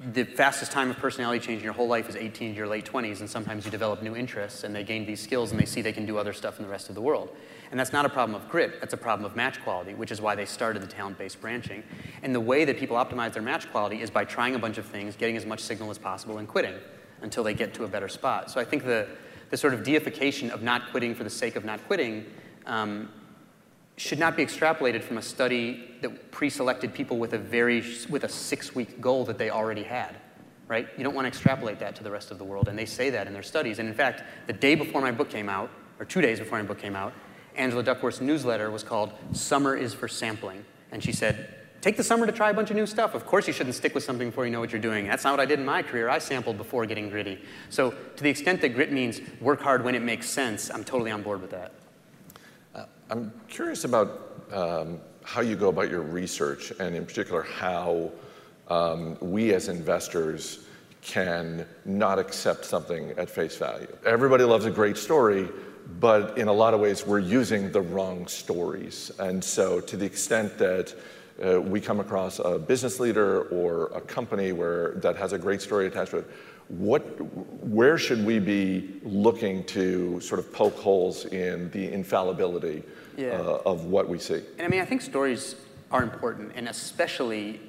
[0.00, 2.84] the fastest time of personality change in your whole life is 18 to your late
[2.84, 5.82] 20s, and sometimes you develop new interests and they gain these skills and they see
[5.82, 7.34] they can do other stuff in the rest of the world.
[7.72, 10.20] And that's not a problem of grit, that's a problem of match quality, which is
[10.20, 11.82] why they started the talent based branching.
[12.22, 14.86] And the way that people optimize their match quality is by trying a bunch of
[14.86, 16.74] things, getting as much signal as possible, and quitting
[17.22, 18.52] until they get to a better spot.
[18.52, 19.08] So I think the,
[19.50, 22.24] the sort of deification of not quitting for the sake of not quitting
[22.66, 23.08] um,
[23.98, 28.28] should not be extrapolated from a study that pre-selected people with a very with a
[28.28, 30.16] six-week goal that they already had
[30.68, 30.86] right?
[30.96, 33.10] You don't want to extrapolate that to the rest of the world and they say
[33.10, 33.78] that in their studies.
[33.78, 36.64] And in fact the day before my book came out or two days before my
[36.64, 37.12] book came out
[37.56, 40.64] angela duckworth's newsletter was called summer is for sampling.
[40.92, 43.14] And she said take the summer to try a bunch of new stuff.
[43.14, 45.06] Of course you shouldn't stick with something before you know what you're doing.
[45.06, 46.08] That's not what i did in my career.
[46.08, 47.40] I sampled before getting gritty.
[47.70, 51.10] So to the extent that grit means work hard when it makes sense i'm totally
[51.10, 51.72] on board with that
[53.10, 58.10] I'm curious about um, how you go about your research, and in particular, how
[58.68, 60.66] um, we as investors
[61.00, 63.88] can not accept something at face value.
[64.04, 65.48] Everybody loves a great story,
[66.00, 69.10] but in a lot of ways, we're using the wrong stories.
[69.18, 70.94] And so, to the extent that
[71.42, 75.62] uh, we come across a business leader or a company where that has a great
[75.62, 76.30] story attached to it,
[76.68, 77.00] what,
[77.64, 82.82] where should we be looking to sort of poke holes in the infallibility
[83.18, 83.32] yeah.
[83.32, 84.40] uh, of what we see?
[84.56, 85.56] And I mean, I think stories
[85.90, 87.60] are important, and especially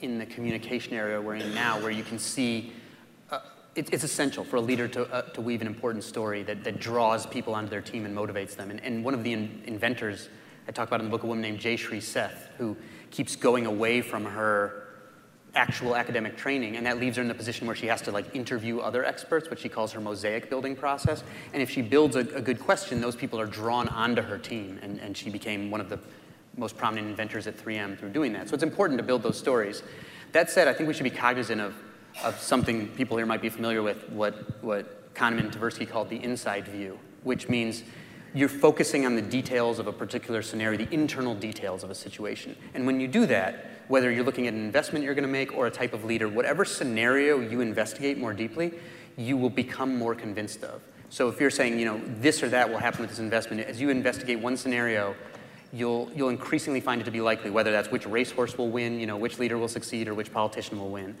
[0.00, 2.72] in the communication area we're in now, where you can see
[3.30, 3.40] uh,
[3.74, 6.78] it, it's essential for a leader to, uh, to weave an important story that, that
[6.78, 8.70] draws people onto their team and motivates them.
[8.70, 10.28] And, and one of the in- inventors
[10.68, 12.76] I talk about in the book, a woman named Jayshree Seth, who
[13.10, 14.83] keeps going away from her
[15.54, 18.34] actual academic training, and that leaves her in the position where she has to like
[18.34, 21.22] interview other experts, what she calls her mosaic building process.
[21.52, 24.78] And if she builds a, a good question, those people are drawn onto her team,
[24.82, 25.98] and, and she became one of the
[26.56, 28.48] most prominent inventors at 3M through doing that.
[28.48, 29.82] So it's important to build those stories.
[30.32, 31.74] That said, I think we should be cognizant of,
[32.22, 36.22] of something people here might be familiar with, what, what Kahneman and Tversky called the
[36.22, 37.82] inside view, which means
[38.34, 42.56] you're focusing on the details of a particular scenario, the internal details of a situation.
[42.74, 45.52] And when you do that, whether you're looking at an investment you're going to make
[45.54, 48.72] or a type of leader, whatever scenario you investigate more deeply,
[49.16, 50.82] you will become more convinced of.
[51.10, 53.80] So if you're saying, you know, this or that will happen with this investment, as
[53.80, 55.14] you investigate one scenario,
[55.72, 59.06] you'll, you'll increasingly find it to be likely, whether that's which racehorse will win, you
[59.06, 61.16] know, which leader will succeed, or which politician will win.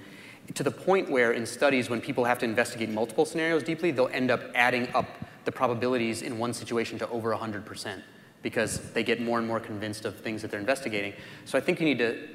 [0.54, 4.08] To the point where in studies, when people have to investigate multiple scenarios deeply, they'll
[4.08, 5.06] end up adding up
[5.44, 8.02] the probabilities in one situation to over 100%
[8.42, 11.14] because they get more and more convinced of things that they're investigating.
[11.46, 12.28] So I think you need to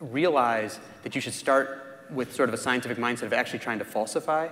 [0.00, 3.84] realize that you should start with sort of a scientific mindset of actually trying to
[3.84, 4.48] falsify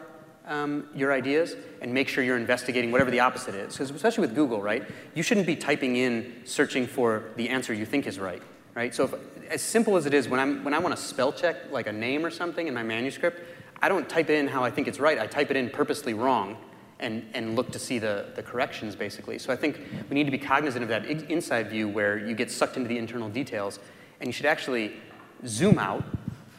[0.46, 3.72] um, your ideas and make sure you're investigating whatever the opposite is.
[3.72, 7.86] Because especially with Google, right, you shouldn't be typing in searching for the answer you
[7.86, 8.42] think is right,
[8.74, 8.94] right?
[8.94, 9.14] So if,
[9.50, 11.92] as simple as it is, when, I'm, when I want to spell check like a
[11.92, 13.42] name or something in my manuscript,
[13.82, 15.18] I don't type in how I think it's right.
[15.18, 16.56] I type it in purposely wrong
[16.98, 19.38] and, and look to see the, the corrections, basically.
[19.38, 22.50] So I think we need to be cognizant of that inside view where you get
[22.50, 23.80] sucked into the internal details,
[24.20, 24.94] and you should actually
[25.44, 26.04] zoom out,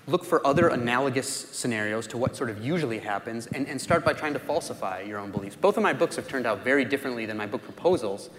[0.08, 4.14] look for other analogous scenarios to what sort of usually happens, and, and start by
[4.14, 5.56] trying to falsify your own beliefs.
[5.56, 8.30] Both of my books have turned out very differently than my book proposals,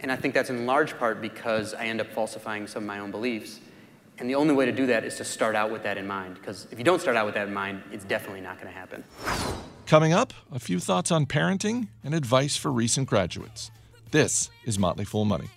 [0.00, 2.98] And I think that's in large part because I end up falsifying some of my
[2.98, 3.60] own beliefs.
[4.18, 6.34] And the only way to do that is to start out with that in mind.
[6.34, 8.78] Because if you don't start out with that in mind, it's definitely not going to
[8.78, 9.04] happen.
[9.86, 13.70] Coming up, a few thoughts on parenting and advice for recent graduates.
[14.10, 15.48] This is Motley Fool Money.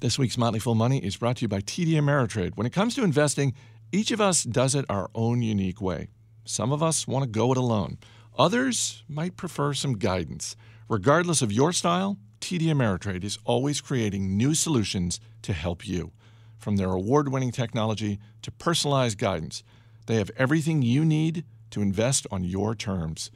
[0.00, 2.56] This week's Motley Fool Money is brought to you by TD Ameritrade.
[2.56, 3.52] When it comes to investing,
[3.92, 6.08] each of us does it our own unique way.
[6.46, 7.98] Some of us want to go it alone.
[8.38, 10.56] Others might prefer some guidance.
[10.88, 16.12] Regardless of your style, TD Ameritrade is always creating new solutions to help you.
[16.56, 19.62] From their award-winning technology to personalized guidance,
[20.06, 23.30] they have everything you need to invest on your terms.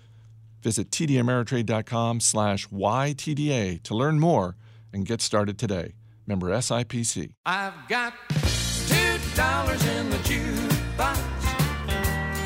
[0.62, 4.56] Visit tdameritrade.com slash YTDA to learn more
[4.94, 5.92] and get started today.
[6.26, 7.32] Member SIPC.
[7.44, 8.14] I've got
[8.88, 11.16] two dollars in the jukebox,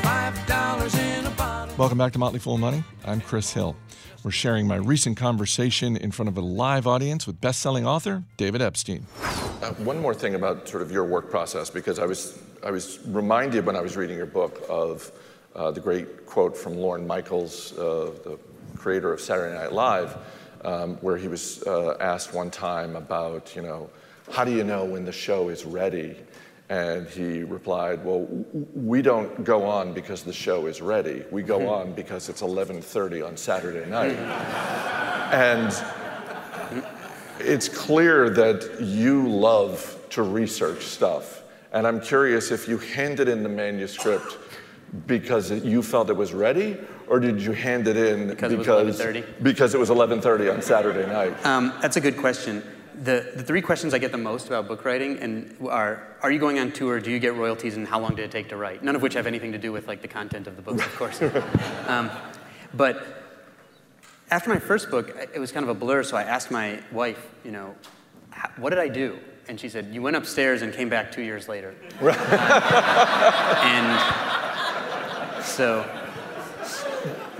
[0.01, 1.75] five dollars in a bottle.
[1.77, 2.83] Welcome back to Motley Fool Money.
[3.05, 3.75] I'm Chris Hill.
[4.23, 8.61] We're sharing my recent conversation in front of a live audience with best-selling author David
[8.61, 9.05] Epstein.
[9.61, 12.99] Uh, one more thing about sort of your work process, because I was, I was
[13.07, 15.09] reminded when I was reading your book of
[15.55, 18.37] uh, the great quote from Lorne Michaels, uh, the
[18.77, 20.17] creator of Saturday Night Live,
[20.65, 23.89] um, where he was uh, asked one time about, you know,
[24.31, 26.15] how do you know when the show is ready?
[26.69, 28.27] And he replied, well,
[28.75, 31.23] we don't go on because the show is ready.
[31.31, 34.15] We go on because it's 11.30 on Saturday night.
[35.31, 35.73] and
[37.39, 41.43] it's clear that you love to research stuff.
[41.71, 44.37] And I'm curious if you handed in the manuscript
[45.07, 46.77] because you felt it was ready,
[47.09, 49.43] or did you hand it in Because it was because, 11:30?
[49.43, 51.45] because it was 11:30 on Saturday night?
[51.45, 52.63] Um, that's a good question.
[52.95, 56.39] The, the three questions I get the most about book writing and are, are you
[56.39, 56.99] going on tour?
[56.99, 57.77] Do you get royalties?
[57.77, 58.83] And how long did it take to write?
[58.83, 60.95] None of which have anything to do with like the content of the books, of
[60.95, 61.21] course.
[61.87, 62.11] um,
[62.73, 63.05] but
[64.31, 66.03] after my first book, it was kind of a blur.
[66.03, 67.73] So I asked my wife, you know,
[68.57, 69.17] what did I do?
[69.47, 71.73] And she said, you went upstairs and came back two years later.
[72.01, 72.19] and
[75.43, 75.83] so,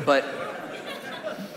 [0.10, 0.26] but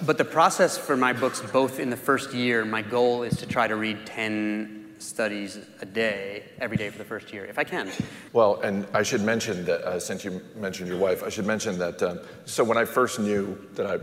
[0.04, 3.46] but the process for my books, both in the first year, my goal is to
[3.46, 7.64] try to read 10 studies a day, every day for the first year, if I
[7.64, 7.90] can.
[8.34, 11.78] Well, and I should mention that uh, since you mentioned your wife, I should mention
[11.78, 12.02] that.
[12.02, 14.00] Um, so when I first knew that I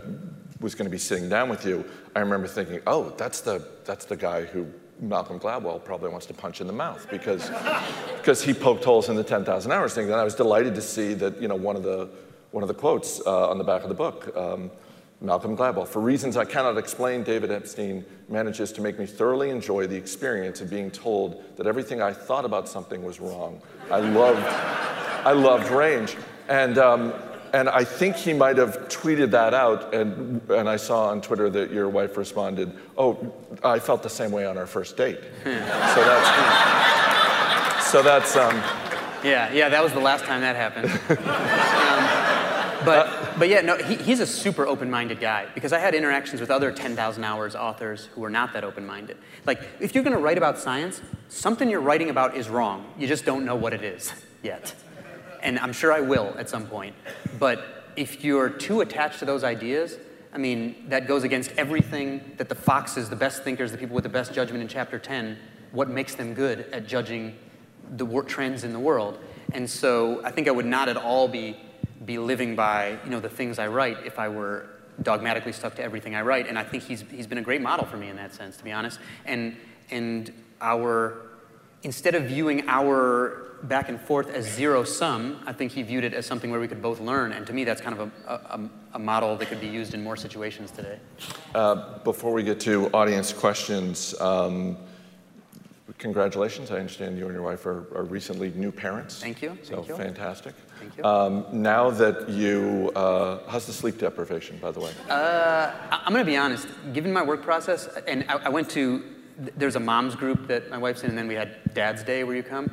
[0.61, 1.85] was going to be sitting down with you,
[2.15, 4.65] I remember thinking, "Oh, that's the that's the guy who
[4.99, 7.51] Malcolm Gladwell probably wants to punch in the mouth because
[8.17, 11.13] because he poked holes in the 10,000 hours thing." And I was delighted to see
[11.13, 12.09] that you know one of the
[12.51, 14.35] one of the quotes uh, on the back of the book.
[14.35, 14.71] Um,
[15.21, 15.85] Malcolm Gladwell.
[15.85, 20.61] For reasons I cannot explain, David Epstein manages to make me thoroughly enjoy the experience
[20.61, 23.61] of being told that everything I thought about something was wrong.
[23.91, 26.15] I loved, I loved range.
[26.47, 27.13] And, um,
[27.51, 31.49] and I think he might have tweeted that out, and, and I saw on Twitter
[31.49, 35.19] that your wife responded, Oh, I felt the same way on our first date.
[35.43, 36.29] so that's,
[37.91, 38.55] so that's um,
[39.23, 40.91] Yeah, yeah, that was the last time that happened.
[41.27, 42.15] um,
[42.85, 46.51] but, but yeah, no, he, he's a super open-minded guy because I had interactions with
[46.51, 49.17] other 10,000 hours authors who were not that open-minded.
[49.45, 52.91] Like, if you're going to write about science, something you're writing about is wrong.
[52.97, 54.13] You just don't know what it is
[54.43, 54.73] yet.
[55.41, 56.95] And I'm sure I will at some point.
[57.37, 59.97] But if you're too attached to those ideas,
[60.31, 64.03] I mean, that goes against everything that the foxes, the best thinkers, the people with
[64.03, 65.37] the best judgment in chapter 10,
[65.71, 67.35] what makes them good at judging
[67.91, 69.19] the trends in the world.
[69.53, 71.57] And so I think I would not at all be,
[72.05, 74.67] be living by you know, the things I write if I were
[75.01, 76.47] dogmatically stuck to everything I write.
[76.47, 78.63] And I think he's, he's been a great model for me in that sense, to
[78.63, 78.99] be honest.
[79.25, 79.55] And,
[79.91, 80.31] and
[80.61, 81.17] our,
[81.83, 86.13] instead of viewing our back and forth as zero sum, I think he viewed it
[86.13, 87.33] as something where we could both learn.
[87.33, 90.03] And to me, that's kind of a, a, a model that could be used in
[90.03, 90.99] more situations today.
[92.03, 94.77] Before we get to audience questions, um,
[95.97, 96.71] congratulations.
[96.71, 99.19] I understand you and your wife are, are recently new parents.
[99.21, 99.95] Thank you, So thank you.
[99.95, 100.55] fantastic.
[100.79, 101.03] Thank you.
[101.03, 104.91] Um, now that you, uh, how's the sleep deprivation, by the way?
[105.09, 106.67] I- I'm going to be honest.
[106.93, 109.03] Given my work process, and I, I went to
[109.55, 112.35] there's a moms group that my wife's in, and then we had Dad's Day where
[112.35, 112.69] you come,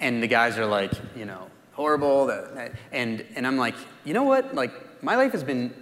[0.00, 4.24] and the guys are like, you know, horrible, that- and and I'm like, you know
[4.24, 4.54] what?
[4.54, 5.72] Like my life has been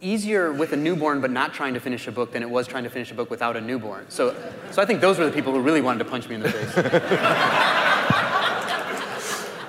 [0.00, 2.84] easier with a newborn, but not trying to finish a book than it was trying
[2.84, 4.06] to finish a book without a newborn.
[4.08, 4.32] So,
[4.70, 6.52] so I think those were the people who really wanted to punch me in the
[6.52, 6.72] face.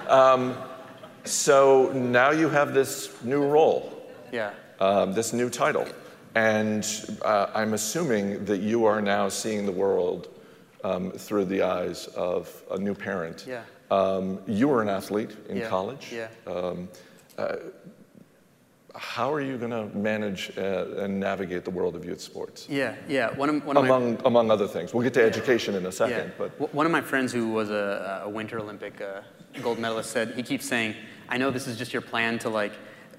[1.26, 3.94] So now you have this new role.
[4.32, 4.52] yeah.
[4.80, 5.86] um, this new title.
[6.36, 6.86] And
[7.26, 10.28] uh, I'm assuming that you are now seeing the world
[10.84, 13.46] um, through the eyes of a new parent.
[13.48, 13.64] Yeah.
[13.92, 16.14] Um, you were an athlete in Yeah, college.
[16.14, 16.28] yeah.
[16.48, 16.88] Um,
[17.38, 17.56] uh,
[18.96, 22.68] how are you going to manage uh, and navigate the world of youth sports?
[22.70, 23.32] Yeah, yeah.
[23.36, 24.94] One of, one of my, Among, among other things.
[24.94, 26.48] We'll get to education in a second, Yeah.
[26.60, 29.22] but One of my friends who was a, a Winter Olympic uh,
[29.62, 30.96] gold medalist said, he keeps saying,
[31.30, 32.74] I know this is just your plan to like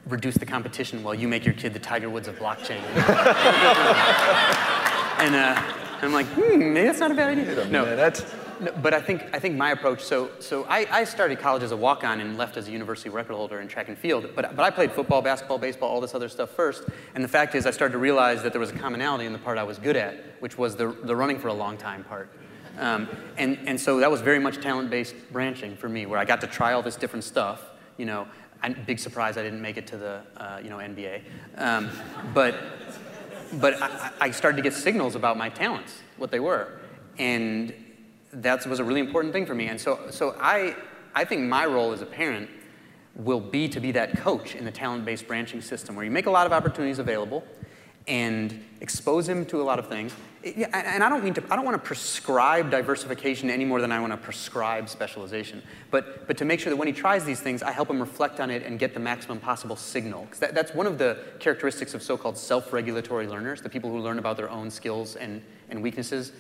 [0.07, 2.81] reduce the competition while you make your kid the Tiger Woods of blockchain.
[5.21, 5.63] and uh,
[6.03, 7.65] I'm like, hmm, maybe that's not a bad idea.
[7.67, 8.25] No, minute.
[8.61, 11.73] no, but I think, I think my approach, so, so I, I started college as
[11.73, 14.65] a walk-on and left as a university record holder in track and field, but, but
[14.65, 16.85] I played football, basketball, baseball, all this other stuff first,
[17.15, 19.39] and the fact is I started to realize that there was a commonality in the
[19.39, 22.29] part I was good at, which was the, the running for a long time part.
[22.79, 26.41] Um, and, and so that was very much talent-based branching for me, where I got
[26.41, 27.70] to try all this different stuff,
[28.01, 28.27] you know,
[28.87, 31.23] big surprise I didn't make it to the, uh, you know, NBA.
[31.57, 31.91] Um,
[32.35, 32.57] but,
[33.61, 36.81] but I, I started to get signals about my talents, what they were.
[37.19, 37.75] And
[38.33, 39.67] that was a really important thing for me.
[39.67, 40.75] And so, so I,
[41.15, 42.49] I think my role as a parent
[43.17, 46.31] will be to be that coach in the talent-based branching system where you make a
[46.31, 47.45] lot of opportunities available
[48.07, 50.15] and expose him to a lot of things.
[50.43, 54.01] And I don't mean to, I don't want to prescribe diversification any more than I
[54.01, 55.63] want to prescribe specialization.
[55.91, 58.41] But, but to make sure that when he tries these things, I help him reflect
[58.41, 60.25] on it and get the maximum possible signal.
[60.25, 64.19] Because that, that's one of the characteristics of so-called self-regulatory learners, the people who learn
[64.19, 66.33] about their own skills and, and weaknesses.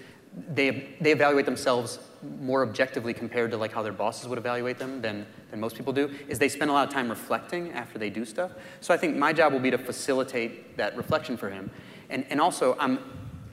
[0.49, 1.99] They, they evaluate themselves
[2.41, 5.93] more objectively compared to like how their bosses would evaluate them than, than most people
[5.93, 8.53] do, is they spend a lot of time reflecting after they do stuff.
[8.81, 11.71] So I think my job will be to facilitate that reflection for him.
[12.09, 12.99] And, and also, I'm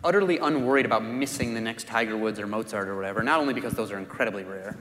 [0.03, 3.73] utterly unworried about missing the next Tiger Woods or Mozart or whatever, not only because
[3.73, 4.77] those are incredibly rare,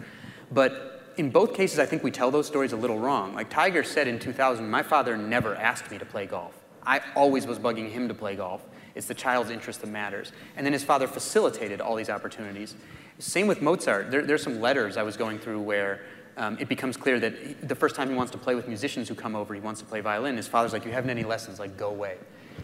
[0.52, 3.34] but in both cases, I think we tell those stories a little wrong.
[3.34, 6.54] Like Tiger said in 2000, my father never asked me to play golf.
[6.84, 8.62] I always was bugging him to play golf.
[8.94, 10.32] It's the child's interest that matters.
[10.56, 12.76] And then his father facilitated all these opportunities.
[13.18, 14.10] Same with Mozart.
[14.10, 16.02] There, there's some letters I was going through where
[16.36, 19.08] um, it becomes clear that he- the first time he wants to play with musicians
[19.08, 20.36] who come over, he wants to play violin.
[20.36, 22.18] His father's like, You haven't any lessons, like, go away.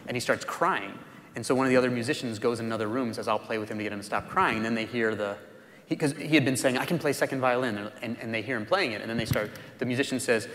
[0.06, 0.98] And he starts crying.
[1.34, 3.58] And so one of the other musicians goes in another room and says, I'll play
[3.58, 4.56] with him to get him to stop crying.
[4.56, 5.36] And then they hear the,
[5.88, 8.56] because he, had been saying, I can play second violin, and, and, and they hear
[8.56, 9.00] him playing it.
[9.00, 10.48] And then they start, the musician says,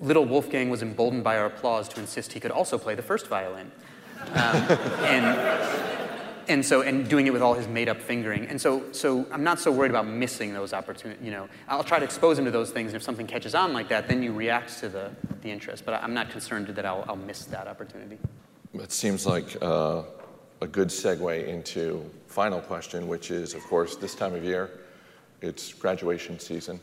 [0.00, 3.28] Little Wolfgang was emboldened by our applause to insist he could also play the first
[3.28, 3.70] violin.
[4.20, 4.56] Um,
[5.04, 5.82] and,
[6.48, 8.46] and so, and doing it with all his made up fingering.
[8.46, 11.24] And so, so I'm not so worried about missing those opportunities.
[11.24, 12.88] You know, I'll try to expose him to those things.
[12.88, 15.10] And if something catches on like that, then you react to the,
[15.42, 15.84] the interest.
[15.84, 18.18] But I'm not concerned that I'll, I'll miss that opportunity.
[18.74, 20.02] It seems like uh,
[20.62, 24.70] a good segue into final question, which is, of course, this time of year,
[25.40, 26.78] it's graduation season.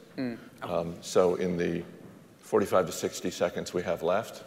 [0.61, 1.81] Um, so in the
[2.41, 4.43] 45 to 60 seconds we have left,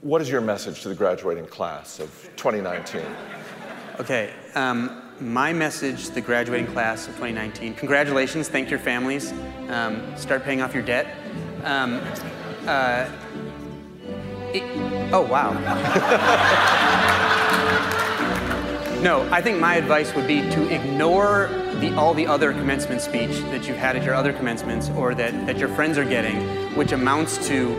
[0.00, 3.02] what is your message to the graduating class of 2019?
[4.00, 9.32] Okay, um, my message to the graduating class of 2019 congratulations, thank your families,
[9.68, 11.06] um, start paying off your debt.
[11.62, 12.00] Um,
[12.66, 13.06] uh,
[14.54, 15.52] it- oh, wow.
[19.02, 21.48] no, I think my advice would be to ignore
[21.80, 25.46] the, all the other commencement speech that you've had at your other commencements or that,
[25.46, 26.40] that your friends are getting,
[26.74, 27.76] which amounts to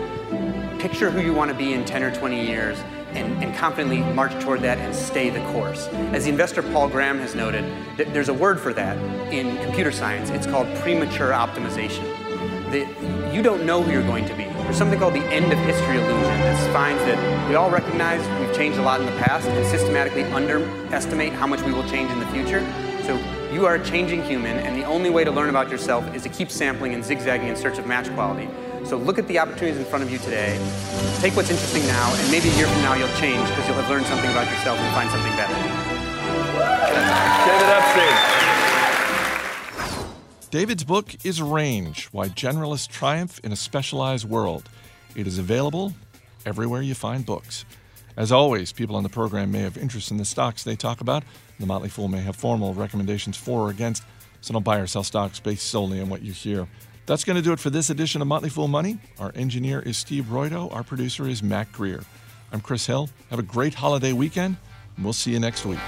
[0.79, 2.79] picture who you want to be in 10 or 20 years
[3.13, 5.87] and, and confidently march toward that and stay the course.
[6.13, 7.65] As the investor Paul Graham has noted,
[7.97, 8.97] th- there's a word for that
[9.33, 10.29] in computer science.
[10.29, 12.03] It's called premature optimization.
[12.71, 14.48] The, you don't know who you're going to be.
[14.69, 18.55] There's something called the end of history illusion that finds that we all recognize we've
[18.55, 22.19] changed a lot in the past and systematically underestimate how much we will change in
[22.19, 22.61] the future.
[23.01, 23.17] So
[23.51, 26.29] you are a changing human, and the only way to learn about yourself is to
[26.29, 28.47] keep sampling and zigzagging in search of match quality.
[28.85, 30.53] So look at the opportunities in front of you today,
[31.17, 33.89] take what's interesting now, and maybe a year from now you'll change because you'll have
[33.89, 35.55] learned something about yourself and find something better.
[37.43, 38.38] David Epstein.
[40.51, 44.67] David's book is Range Why Generalists Triumph in a Specialized World.
[45.15, 45.93] It is available
[46.43, 47.65] everywhere you find books.
[48.17, 51.23] As always, people on the program may have interest in the stocks they talk about.
[51.59, 54.01] The Motley Fool may have formal recommendations for or against,
[54.41, 56.67] so don't buy or sell stocks based solely on what you hear.
[57.05, 58.97] That's going to do it for this edition of Motley Fool Money.
[59.19, 60.73] Our engineer is Steve Broido.
[60.73, 62.03] Our producer is Matt Greer.
[62.51, 63.07] I'm Chris Hill.
[63.29, 64.57] Have a great holiday weekend,
[64.95, 65.79] and we'll see you next week.